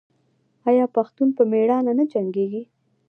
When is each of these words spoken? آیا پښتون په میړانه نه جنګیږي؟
آیا 0.69 0.85
پښتون 0.95 1.29
په 1.37 1.43
میړانه 1.51 1.91
نه 1.99 2.03
جنګیږي؟ 2.13 2.63